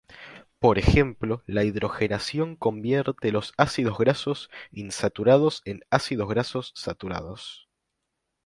[0.57, 7.69] Por ejemplo, la hidrogenación convierte los ácidos grasos insaturados en ácidos grasos saturados.